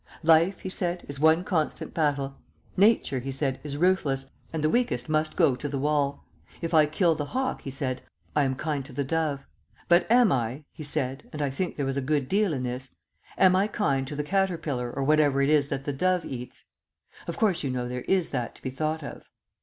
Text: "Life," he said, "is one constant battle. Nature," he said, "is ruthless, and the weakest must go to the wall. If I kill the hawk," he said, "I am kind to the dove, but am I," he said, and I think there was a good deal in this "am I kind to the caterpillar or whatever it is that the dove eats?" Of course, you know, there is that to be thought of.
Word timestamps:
"Life," 0.23 0.61
he 0.61 0.69
said, 0.69 1.05
"is 1.07 1.19
one 1.19 1.43
constant 1.43 1.93
battle. 1.93 2.35
Nature," 2.75 3.19
he 3.19 3.31
said, 3.31 3.59
"is 3.63 3.77
ruthless, 3.77 4.31
and 4.51 4.63
the 4.63 4.67
weakest 4.71 5.09
must 5.09 5.35
go 5.35 5.53
to 5.55 5.69
the 5.69 5.77
wall. 5.77 6.25
If 6.59 6.73
I 6.73 6.87
kill 6.87 7.13
the 7.13 7.25
hawk," 7.37 7.61
he 7.61 7.69
said, 7.69 8.01
"I 8.35 8.41
am 8.43 8.55
kind 8.55 8.83
to 8.85 8.93
the 8.93 9.03
dove, 9.03 9.45
but 9.87 10.11
am 10.11 10.31
I," 10.31 10.63
he 10.71 10.81
said, 10.81 11.29
and 11.31 11.39
I 11.39 11.51
think 11.51 11.75
there 11.75 11.85
was 11.85 11.97
a 11.97 12.01
good 12.01 12.27
deal 12.27 12.51
in 12.51 12.63
this 12.63 12.95
"am 13.37 13.55
I 13.55 13.67
kind 13.67 14.07
to 14.07 14.15
the 14.15 14.23
caterpillar 14.23 14.89
or 14.91 15.03
whatever 15.03 15.39
it 15.39 15.49
is 15.51 15.67
that 15.67 15.85
the 15.85 15.93
dove 15.93 16.25
eats?" 16.25 16.65
Of 17.27 17.37
course, 17.37 17.63
you 17.63 17.69
know, 17.69 17.87
there 17.87 18.01
is 18.07 18.31
that 18.31 18.55
to 18.55 18.63
be 18.63 18.71
thought 18.71 19.03
of. 19.03 19.21